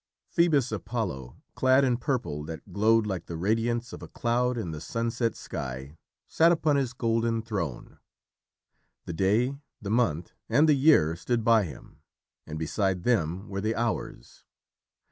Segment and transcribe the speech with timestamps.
[0.35, 4.81] Phœbus Apollo, clad in purple that glowed like the radiance of a cloud in the
[4.81, 7.99] sunset sky, sat upon his golden throne.
[9.05, 11.99] The Day, the Month, and the Year stood by him,
[12.47, 14.43] and beside them were the Hours.